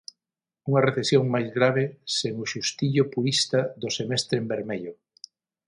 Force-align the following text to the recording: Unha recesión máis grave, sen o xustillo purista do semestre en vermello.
Unha 0.69 0.83
recesión 0.87 1.23
máis 1.33 1.49
grave, 1.57 1.83
sen 2.17 2.33
o 2.43 2.45
xustillo 2.53 3.03
purista 3.13 3.59
do 3.81 3.89
semestre 3.97 4.35
en 4.41 4.45
vermello. 4.53 4.93